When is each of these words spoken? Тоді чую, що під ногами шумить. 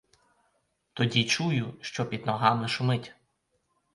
Тоді 0.93 1.25
чую, 1.25 1.73
що 1.81 2.05
під 2.05 2.25
ногами 2.25 2.67
шумить. 2.67 3.13